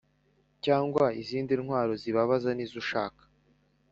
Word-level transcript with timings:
cyangwa 0.65 1.05
izindi 1.21 1.53
ntwaro 1.61 1.93
zibabaza 2.01 2.49
nizo 2.53 2.75
ushaka 2.83 3.21